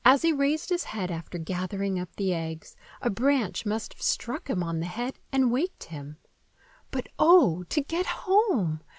As 0.03 0.23
he 0.23 0.33
raised 0.33 0.69
his 0.69 0.85
head 0.85 1.11
after 1.11 1.37
gathering 1.37 1.99
up 1.99 2.15
the 2.15 2.33
eggs, 2.33 2.75
a 3.03 3.11
branch 3.11 3.67
must 3.67 3.93
have 3.93 4.01
struck 4.01 4.49
him 4.49 4.63
on 4.63 4.79
the 4.79 4.87
head 4.87 5.19
and 5.31 5.51
waked 5.51 5.83
him. 5.83 6.17
But 6.89 7.07
oh, 7.19 7.61
to 7.69 7.81
get 7.81 8.07
home! 8.07 8.81